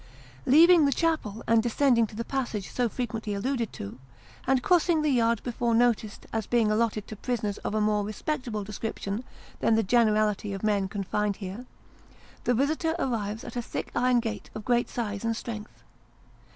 [0.47, 3.99] Leaving the chapel, descending to the passage so frequently alluded to,
[4.47, 8.63] and crossing the yard before noticed as being allotted to prisoners of a more respectable
[8.63, 9.23] description
[9.59, 11.67] than the generality of men confined here,
[12.45, 15.83] the visitor arrives at a thick iron gate of great size and strength.